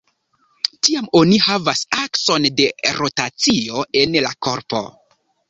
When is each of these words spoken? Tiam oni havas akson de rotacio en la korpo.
Tiam 0.87 1.09
oni 1.19 1.37
havas 1.47 1.81
akson 2.05 2.47
de 2.61 2.67
rotacio 3.01 3.87
en 4.03 4.19
la 4.29 4.35
korpo. 4.49 4.85